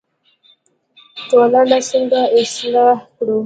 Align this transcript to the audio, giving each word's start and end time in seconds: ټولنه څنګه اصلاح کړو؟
ټولنه 1.29 1.77
څنګه 1.89 2.21
اصلاح 2.39 2.97
کړو؟ 3.15 3.37